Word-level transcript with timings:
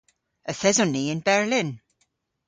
Yth 0.51 0.67
eson 0.69 0.91
ni 0.93 1.03
yn 1.13 1.21
Berlin. 1.27 1.69